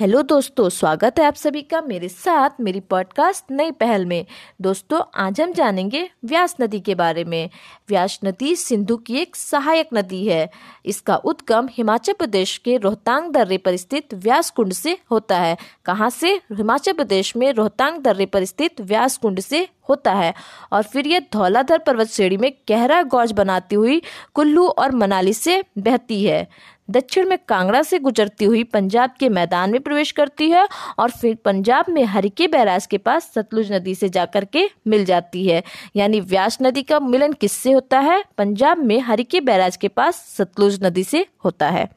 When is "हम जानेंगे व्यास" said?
5.40-6.56